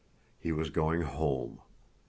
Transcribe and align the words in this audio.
He 0.39 0.51
was 0.51 0.71
going 0.71 1.01
home. 1.03 1.59